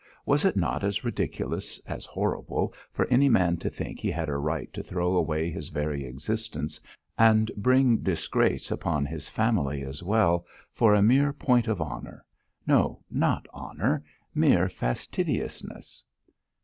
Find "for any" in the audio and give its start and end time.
2.91-3.29